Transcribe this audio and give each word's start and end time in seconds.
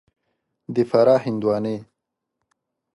د 0.73 0.75
فراه 0.89 1.19
هندوانې 1.25 1.77